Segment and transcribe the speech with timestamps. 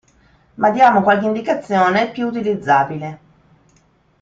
[0.55, 3.19] Ma diamo qualche indicazione più utilizzabile.